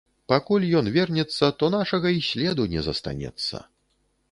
Пакуль 0.31 0.63
ён 0.79 0.89
вернецца, 0.95 1.51
то 1.61 1.69
нашага 1.77 2.15
і 2.21 2.25
следу 2.31 2.67
не 2.75 2.81
застанецца. 2.91 3.65